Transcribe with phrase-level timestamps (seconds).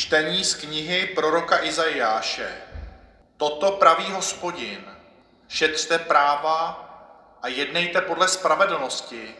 [0.00, 2.52] Čtení z knihy proroka Izajáše.
[3.36, 4.84] Toto praví hospodin.
[5.48, 6.58] Šetřte práva
[7.42, 9.34] a jednejte podle spravedlnosti,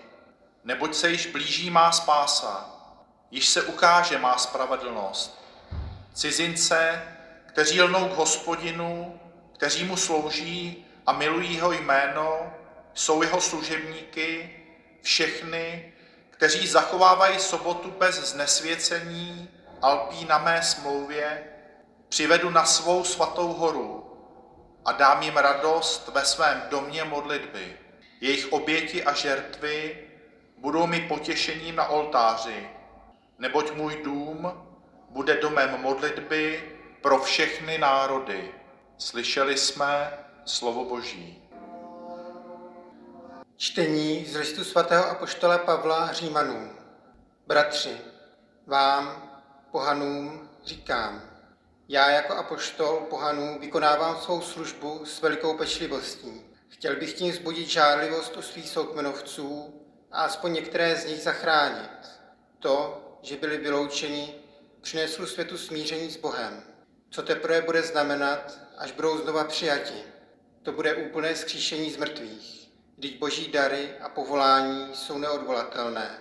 [0.64, 2.70] neboť se již blíží má spása.
[3.30, 5.44] Již se ukáže má spravedlnost.
[6.14, 7.02] Cizince,
[7.46, 9.20] kteří lnou k hospodinu,
[9.52, 12.52] kteří mu slouží a milují jeho jméno,
[12.94, 14.56] jsou jeho služebníky,
[15.02, 15.92] všechny,
[16.30, 21.44] kteří zachovávají sobotu bez znesvěcení, alpí na mé smlouvě,
[22.08, 24.16] přivedu na svou svatou horu
[24.84, 27.76] a dám jim radost ve svém domě modlitby.
[28.20, 30.08] Jejich oběti a žertvy
[30.58, 32.70] budou mi potěšením na oltáři,
[33.38, 34.66] neboť můj dům
[35.10, 38.54] bude domem modlitby pro všechny národy.
[38.98, 41.42] Slyšeli jsme slovo Boží.
[43.56, 46.70] Čtení z listu svatého apoštola Pavla Římanům.
[47.46, 47.96] Bratři,
[48.66, 49.29] vám,
[49.70, 51.22] pohanům, říkám,
[51.88, 56.42] já jako apoštol pohanů vykonávám svou službu s velikou pečlivostí.
[56.68, 59.74] Chtěl bych tím zbudit žárlivost u svých soukmenovců
[60.12, 61.90] a aspoň některé z nich zachránit.
[62.58, 64.34] To, že byli vyloučeni,
[64.80, 66.62] přineslo světu smíření s Bohem.
[67.10, 70.04] Co teprve bude znamenat, až budou znova přijati?
[70.62, 72.70] To bude úplné skříšení z mrtvých.
[72.96, 76.18] Vždyť boží dary a povolání jsou neodvolatelné.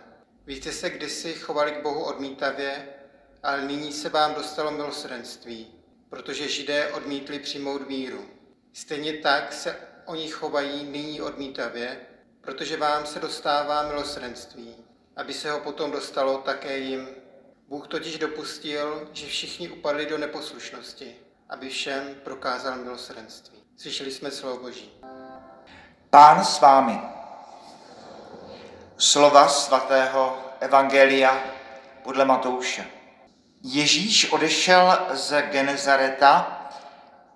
[0.48, 2.99] Jste se kdysi chovali k Bohu odmítavě,
[3.44, 5.68] ale nyní se vám dostalo milosrdenství,
[6.10, 8.26] protože Židé odmítli přijmout víru.
[8.74, 12.00] Stejně tak se oni chovají nyní odmítavě,
[12.42, 14.76] protože vám se dostává milosrdenství,
[15.16, 17.10] aby se ho potom dostalo také jim.
[17.68, 21.16] Bůh totiž dopustil, že všichni upadli do neposlušnosti,
[21.50, 23.64] aby všem prokázal milosrdenství.
[23.78, 24.92] Slyšeli jsme slovo Boží.
[26.10, 27.00] Pán s vámi.
[28.98, 31.44] Slova svatého Evangelia
[32.04, 32.99] podle Matouše.
[33.64, 36.62] Ježíš odešel z Genezareta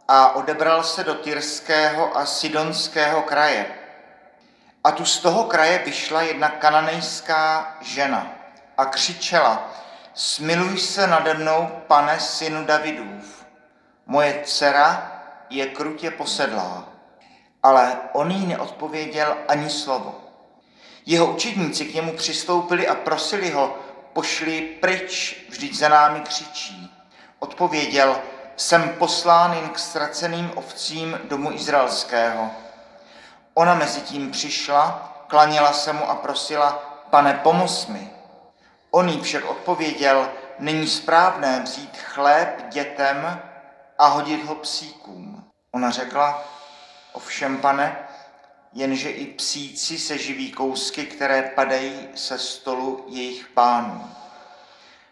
[0.07, 3.65] a odebral se do Tyrského a Sidonského kraje.
[4.83, 8.31] A tu z toho kraje vyšla jedna kananejská žena
[8.77, 9.71] a křičela,
[10.13, 13.45] smiluj se nade mnou, pane synu Davidův.
[14.05, 16.89] Moje dcera je krutě posedlá.
[17.63, 20.21] Ale on jí neodpověděl ani slovo.
[21.05, 23.77] Jeho učedníci k němu přistoupili a prosili ho,
[24.13, 26.91] pošli pryč, vždyť za námi křičí.
[27.39, 28.19] Odpověděl,
[28.55, 32.51] jsem poslán jen k ztraceným ovcím domu izraelského.
[33.53, 36.71] Ona mezi tím přišla, klaněla se mu a prosila,
[37.09, 38.09] pane, pomoz mi.
[38.91, 43.41] On jí však odpověděl, není správné vzít chléb dětem
[43.97, 45.43] a hodit ho psíkům.
[45.71, 46.43] Ona řekla,
[47.13, 48.07] ovšem pane,
[48.73, 54.09] jenže i psíci se živí kousky, které padají se stolu jejich pánů.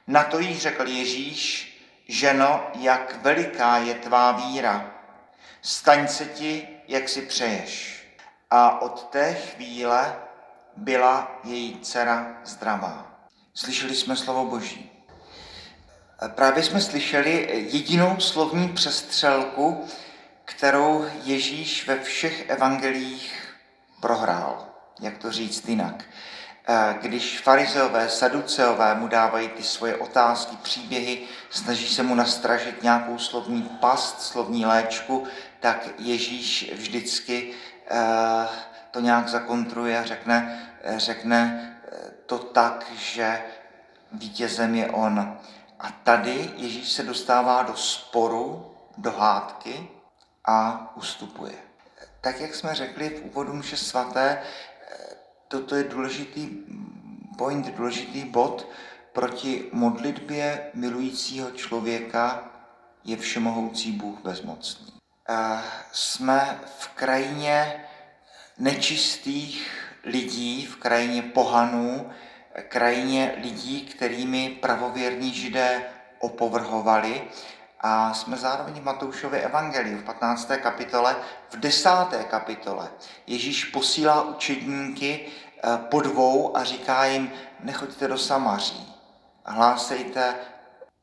[0.07, 1.67] Na to jí řekl Ježíš,
[2.07, 4.94] ženo, jak veliká je tvá víra,
[5.61, 8.03] staň se ti, jak si přeješ.
[8.50, 10.16] A od té chvíle
[10.75, 13.07] byla její dcera zdravá.
[13.53, 14.91] Slyšeli jsme slovo Boží.
[16.27, 19.88] Právě jsme slyšeli jedinou slovní přestřelku,
[20.45, 23.41] kterou Ježíš ve všech evangelích
[24.01, 24.67] prohrál.
[25.00, 26.03] Jak to říct jinak?
[26.67, 33.17] Eh, když farizeové, saduceové mu dávají ty svoje otázky, příběhy, snaží se mu nastražit nějakou
[33.17, 35.28] slovní past, slovní léčku,
[35.59, 37.53] tak Ježíš vždycky
[37.88, 38.47] eh,
[38.91, 43.41] to nějak zakontruje a řekne, řekne eh, to tak, že
[44.13, 45.38] vítězem je on.
[45.79, 49.89] A tady Ježíš se dostává do sporu, do hádky
[50.45, 51.70] a ustupuje.
[52.21, 54.41] Tak, jak jsme řekli v úvodu mše svaté,
[55.47, 56.49] toto je důležitý
[57.37, 58.67] point, důležitý bod
[59.13, 62.51] proti modlitbě milujícího člověka
[63.03, 64.93] je všemohoucí Bůh bezmocný.
[65.91, 67.85] Jsme v krajině
[68.57, 72.11] nečistých lidí, v krajině pohanů,
[72.67, 75.83] krajině lidí, kterými pravověrní židé
[76.19, 77.21] opovrhovali
[77.81, 80.51] a jsme zároveň v Matoušově evangeliu v 15.
[80.62, 81.16] kapitole.
[81.50, 81.89] V 10.
[82.30, 82.89] kapitole
[83.28, 88.94] Ježíš posílá učedníky eh, po dvou a říká jim, nechoďte do Samaří.
[89.45, 90.36] Hlásejte,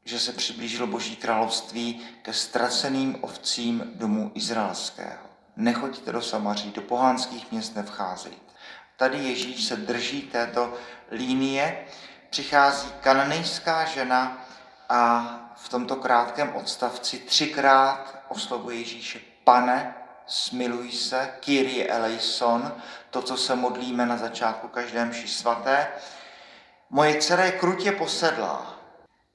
[0.04, 5.28] že se přiblížilo Boží království ke ztraceným ovcím domu izraelského.
[5.56, 8.52] Nechoďte do Samaří, do pohánských měst nevcházejte.
[8.96, 10.74] Tady Ježíš se drží této
[11.10, 11.86] línie,
[12.30, 14.47] přichází kananejská žena
[14.88, 19.94] a v tomto krátkém odstavci třikrát oslovuje Ježíše pane,
[20.26, 22.72] smiluj se, Kyrie eleison,
[23.10, 25.88] to, co se modlíme na začátku každé mši svaté.
[26.90, 28.74] Moje dcera je krutě posedlá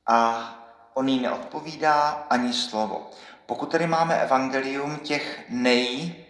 [0.08, 0.50] a
[0.94, 3.12] on jí neodpovídá ani slovo.
[3.46, 6.23] Pokud tedy máme evangelium těch nej,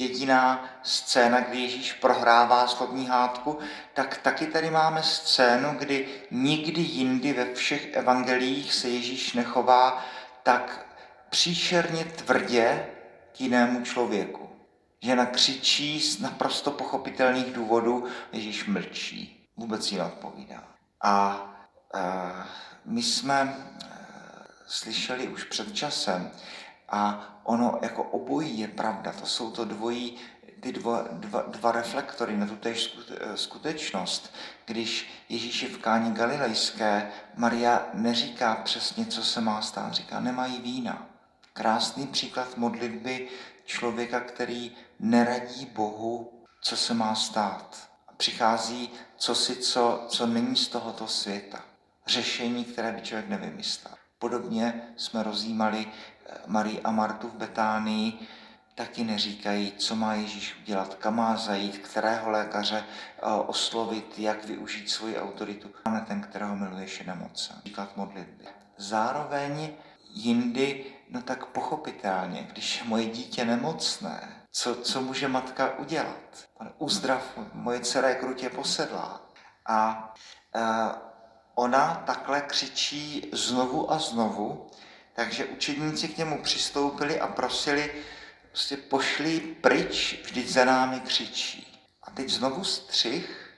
[0.00, 3.58] jediná scéna, kdy Ježíš prohrává slovní hádku,
[3.94, 10.04] tak taky tady máme scénu, kdy nikdy jindy ve všech evangelích se Ježíš nechová
[10.42, 10.86] tak
[11.30, 12.86] příšerně tvrdě
[13.32, 14.48] k jinému člověku.
[15.02, 20.64] Žena křičí z naprosto pochopitelných důvodů, Ježíš mlčí, vůbec jí neodpovídá.
[21.02, 21.44] A,
[21.94, 22.48] a
[22.84, 23.56] my jsme
[24.66, 26.30] slyšeli už před časem,
[26.88, 30.16] a ono jako obojí je pravda, to jsou to dvojí,
[30.60, 32.98] ty dva, dva, dva reflektory na tutéž
[33.34, 34.34] skutečnost.
[34.66, 40.60] Když Ježíš je v kání galilejské, Maria neříká přesně, co se má stát, říká, nemají
[40.60, 41.06] vína.
[41.52, 43.28] Krásný příklad modlitby
[43.64, 46.32] člověka, který neradí Bohu,
[46.62, 47.88] co se má stát.
[48.16, 51.64] Přichází cosi, co, co není z tohoto světa.
[52.06, 53.94] Řešení, které by člověk nevymyslel.
[54.18, 55.86] Podobně jsme rozjímali
[56.46, 58.28] Marii a Martu v Betánii,
[58.74, 64.90] taky neříkají, co má Ježíš udělat, kam má zajít, kterého lékaře eh, oslovit, jak využít
[64.90, 65.70] svoji autoritu.
[65.84, 67.56] Máme ten, kterého miluješ, je nemocen.
[67.64, 68.44] Příklad modlitby.
[68.76, 69.70] Zároveň
[70.10, 76.48] jindy, no tak pochopitelně, když je moje dítě nemocné, co, co může matka udělat?
[76.78, 77.22] Uzdrav,
[77.52, 79.20] moje dcera je krutě posedlá.
[79.66, 80.12] A
[80.54, 80.60] e,
[81.54, 84.70] ona takhle křičí znovu a znovu,
[85.18, 87.94] takže učedníci k němu přistoupili a prosili,
[88.50, 91.80] prostě pošli pryč, vždyť za námi křičí.
[92.02, 93.54] A teď znovu střih.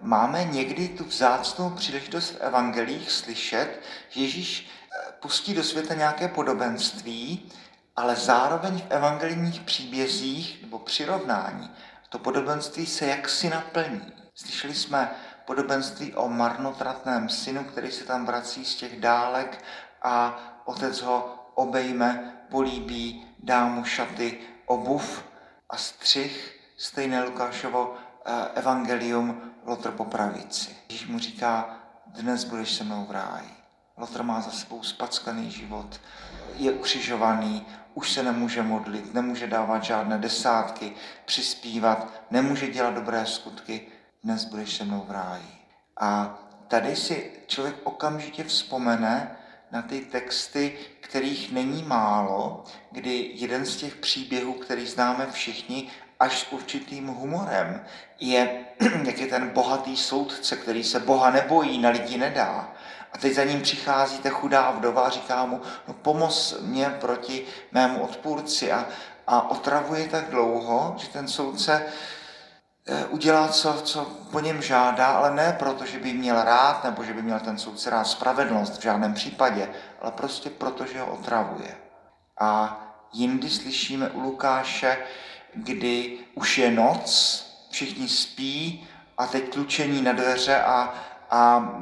[0.00, 6.28] Máme někdy tu vzácnou příležitost v evangelích slyšet, že Ježíš e, pustí do světa nějaké
[6.28, 7.52] podobenství,
[7.96, 11.70] ale zároveň v evangelijních příbězích nebo přirovnání
[12.08, 14.12] to podobenství se jaksi naplní.
[14.34, 15.10] Slyšeli jsme
[15.44, 19.64] podobenství o marnotratném synu, který se tam vrací z těch dálek
[20.02, 25.24] a otec ho obejme, políbí, dá mu šaty, obuv
[25.70, 30.76] a střih, stejné Lukášovo eh, evangelium Lotr po pravici.
[30.88, 31.76] Ježíš mu říká,
[32.06, 33.50] dnes budeš se mnou v ráji.
[33.96, 36.00] Lotr má za sebou spackaný život,
[36.56, 40.94] je ukřižovaný, už se nemůže modlit, nemůže dávat žádné desátky,
[41.24, 43.86] přispívat, nemůže dělat dobré skutky,
[44.24, 45.58] dnes budeš se mnou v ráji.
[46.00, 46.38] A
[46.68, 49.36] tady si člověk okamžitě vzpomene
[49.72, 55.88] na ty texty, kterých není málo, kdy jeden z těch příběhů, který známe všichni,
[56.20, 57.84] až s určitým humorem,
[58.20, 58.64] je,
[59.04, 62.72] jak je ten bohatý soudce, který se Boha nebojí, na lidi nedá.
[63.12, 67.46] A teď za ním přichází ta chudá vdova a říká mu, no pomoz mě proti
[67.72, 68.72] mému odpůrci.
[68.72, 68.86] A,
[69.26, 71.86] a otravuje tak dlouho, že ten soudce
[73.08, 77.14] udělá, co, co po něm žádá, ale ne proto, že by měl rád, nebo že
[77.14, 79.68] by měl ten soudce rád spravedlnost v žádném případě,
[80.00, 81.76] ale prostě proto, že ho otravuje.
[82.40, 82.80] A
[83.12, 84.98] jindy slyšíme u Lukáše,
[85.54, 88.88] kdy už je noc, všichni spí
[89.18, 90.94] a teď tlučení na dveře a,
[91.30, 91.72] a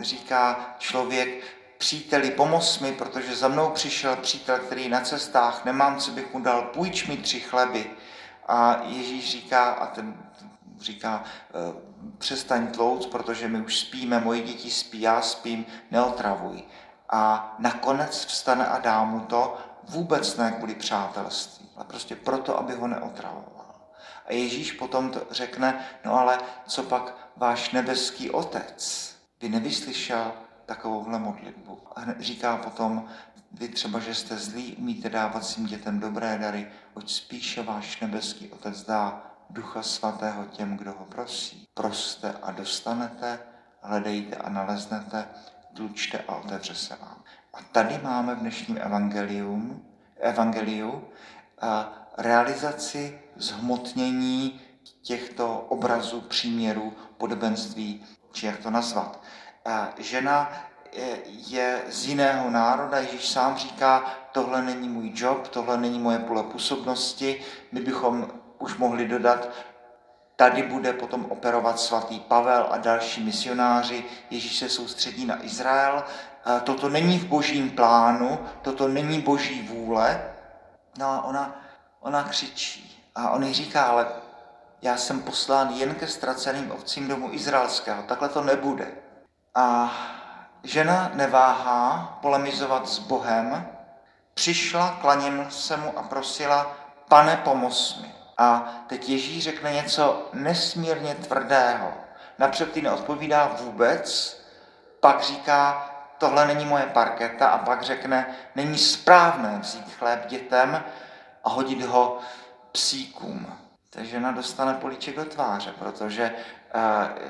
[0.00, 1.44] říká člověk,
[1.78, 6.34] příteli, pomoz mi, protože za mnou přišel přítel, který je na cestách, nemám, co bych
[6.34, 7.90] mu dal, půjč mi tři chleby.
[8.48, 10.27] A Ježíš říká, a ten
[10.80, 11.52] říká, eh,
[12.18, 16.62] přestaň tlouc, protože my už spíme, moje děti spí, já spím, neotravuj.
[17.08, 19.56] A nakonec vstane a dá mu to
[19.88, 23.74] vůbec ne kvůli přátelství, ale prostě proto, aby ho neotravoval.
[24.26, 30.32] A Ježíš potom to řekne, no ale co pak váš nebeský otec by nevyslyšel
[30.66, 31.78] takovouhle modlitbu.
[31.96, 33.08] A říká potom,
[33.52, 38.48] vy třeba, že jste zlí, umíte dávat svým dětem dobré dary, ať spíše váš nebeský
[38.48, 41.66] otec dá Ducha Svatého těm, kdo ho prosí.
[41.74, 43.38] Proste a dostanete,
[43.82, 45.28] hledejte a naleznete,
[45.74, 47.22] tlučte a otevře se vám.
[47.54, 49.84] A tady máme v dnešním evangelium,
[50.20, 51.08] evangeliu
[51.60, 54.60] a realizaci zhmotnění
[55.02, 59.22] těchto obrazů, příměrů, podobenství, či jak to nazvat.
[59.64, 60.52] A žena
[61.26, 66.42] je z jiného národa, Ježíš sám říká, tohle není můj job, tohle není moje pole
[66.42, 69.48] působnosti, my bychom už mohli dodat,
[70.36, 74.04] tady bude potom operovat svatý Pavel a další misionáři.
[74.30, 76.04] Ježíš se soustředí na Izrael.
[76.64, 80.24] Toto není v božím plánu, toto není boží vůle.
[80.98, 81.60] No a ona,
[82.00, 84.06] ona křičí a on jí říká, ale
[84.82, 88.86] já jsem poslán jen ke ztraceným ovcím domu izraelského, takhle to nebude.
[89.54, 89.92] A
[90.62, 93.68] žena neváhá polemizovat s Bohem,
[94.34, 96.76] přišla, klaním se mu a prosila,
[97.08, 98.17] pane, pomoz mi.
[98.38, 101.92] A teď Ježíš řekne něco nesmírně tvrdého.
[102.38, 104.38] Napřed ty neodpovídá vůbec,
[105.00, 110.84] pak říká, tohle není moje parketa a pak řekne, není správné vzít chléb dětem
[111.44, 112.18] a hodit ho
[112.72, 113.58] psíkům.
[113.90, 116.32] Ta žena dostane políček do tváře, protože
[116.74, 117.28] uh,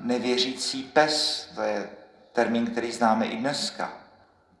[0.00, 1.90] nevěřící pes, to je
[2.32, 3.92] termín, který známe i dneska,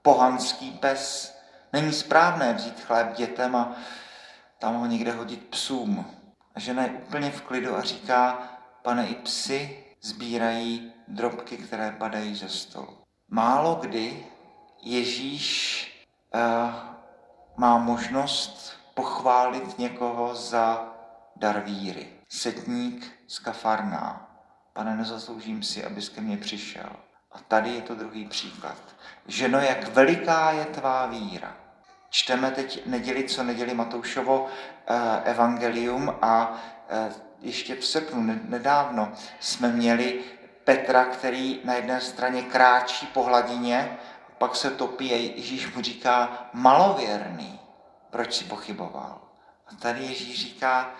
[0.02, 1.36] pohanský pes,
[1.72, 3.72] není správné vzít chléb dětem a
[4.58, 6.06] tam ho někde hodit psům.
[6.54, 8.38] A žena je úplně v klidu a říká,
[8.82, 12.98] pane, i psy sbírají drobky, které padají ze stolu.
[13.28, 14.26] Málo kdy
[14.82, 16.40] Ježíš uh,
[17.56, 20.92] má možnost pochválit někoho za
[21.36, 22.08] dar víry.
[22.28, 24.30] Setník z Kafarná.
[24.72, 26.90] Pane, nezasloužím si, abys ke mně přišel.
[27.32, 28.78] A tady je to druhý příklad.
[29.26, 31.56] Ženo, jak veliká je tvá víra.
[32.16, 39.68] Čteme teď neděli co neděli Matoušovo eh, evangelium a eh, ještě v srpnu nedávno jsme
[39.68, 40.20] měli
[40.64, 43.98] Petra, který na jedné straně kráčí po hladině,
[44.38, 47.60] pak se topí a Ježíš mu říká malověrný,
[48.10, 49.20] proč si pochyboval.
[49.66, 50.90] A tady Ježíš říká,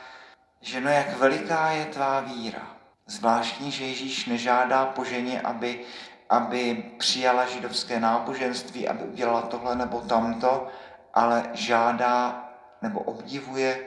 [0.60, 2.66] že no jak veliká je tvá víra.
[3.06, 5.80] Zvláštní, že Ježíš nežádá po ženě, aby,
[6.28, 10.68] aby přijala židovské náboženství, aby udělala tohle nebo tamto,
[11.16, 12.48] ale žádá
[12.82, 13.86] nebo obdivuje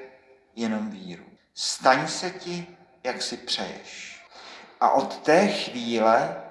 [0.56, 1.24] jenom víru.
[1.54, 2.68] Staň se ti,
[3.04, 4.22] jak si přeješ.
[4.80, 6.42] A od té chvíle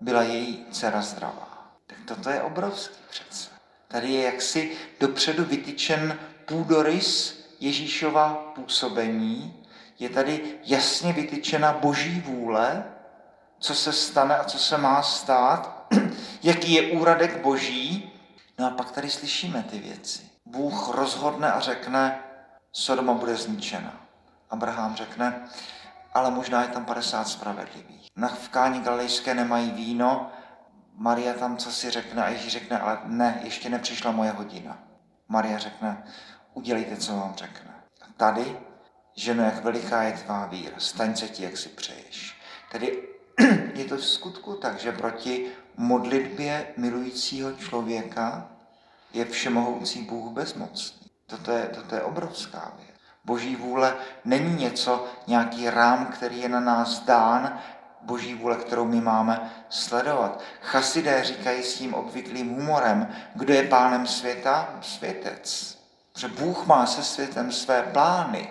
[0.00, 1.76] byla její dcera zdravá.
[1.86, 3.50] Tak toto je obrovský přece.
[3.88, 9.64] Tady je jaksi dopředu vytyčen půdorys Ježíšova působení.
[9.98, 12.84] Je tady jasně vytyčena boží vůle,
[13.58, 15.86] co se stane a co se má stát,
[16.42, 18.09] jaký je úradek boží.
[18.60, 20.30] No a pak tady slyšíme ty věci.
[20.44, 22.22] Bůh rozhodne a řekne,
[22.72, 23.92] Sodoma bude zničena.
[24.50, 25.48] Abraham řekne,
[26.14, 28.08] ale možná je tam 50 spravedlivých.
[28.16, 30.30] Na v káni galilejské nemají víno,
[30.94, 34.78] Maria tam co si řekne a Ježíš řekne, ale ne, ještě nepřišla moje hodina.
[35.28, 36.04] Maria řekne,
[36.54, 37.74] udělejte, co vám řekne.
[38.02, 38.58] A tady,
[39.16, 42.40] ženo, jak veliká je tvá víra, staň se ti, jak si přeješ.
[42.72, 43.08] Tedy
[43.74, 48.48] je to v skutku tak, že proti modlitbě milujícího člověka
[49.12, 51.10] je všemohoucí Bůh bezmocný.
[51.26, 52.90] Toto je, toto je obrovská věc.
[53.24, 57.60] Boží vůle není něco, nějaký rám, který je na nás dán,
[58.02, 60.40] boží vůle, kterou my máme sledovat.
[60.60, 64.78] Chasidé říkají s tím obvyklým humorem, kdo je pánem světa?
[64.82, 65.78] Světec.
[66.12, 68.48] Protože Bůh má se světem své plány,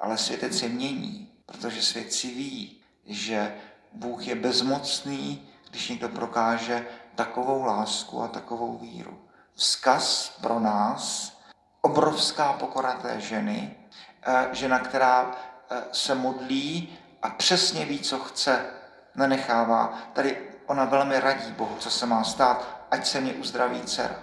[0.00, 3.54] ale světec je mění, protože svět si ví, že
[3.92, 9.28] Bůh je bezmocný, když někdo prokáže takovou lásku a takovou víru.
[9.54, 11.36] Vzkaz pro nás,
[11.80, 13.76] obrovská pokora té ženy,
[14.22, 15.30] eh, žena, která
[15.70, 18.66] eh, se modlí a přesně ví, co chce,
[19.14, 19.98] nenechává.
[20.12, 24.18] Tady ona velmi radí Bohu, co se má stát, ať se mě uzdraví dcera.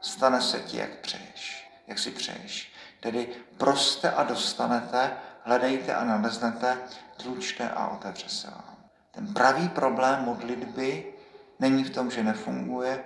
[0.00, 2.72] Stane se ti, jak přeješ, jak si přeješ.
[3.00, 3.28] Tedy
[3.58, 5.12] proste a dostanete,
[5.44, 6.78] hledejte a naleznete,
[7.16, 8.79] tlučte a otevře se vám.
[9.10, 11.12] Ten pravý problém modlitby
[11.58, 13.04] není v tom, že nefunguje,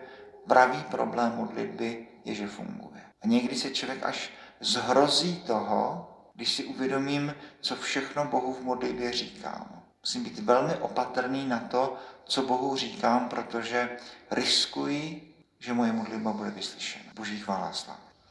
[0.49, 3.03] pravý problém modlitby je, že funguje.
[3.23, 4.31] A někdy se člověk až
[4.61, 9.83] zhrozí toho, když si uvědomím, co všechno Bohu v modlitbě říkám.
[10.03, 13.97] Musím být velmi opatrný na to, co Bohu říkám, protože
[14.31, 17.05] riskuji, že moje modlitba bude vyslyšena.
[17.15, 18.14] Boží chvála slava.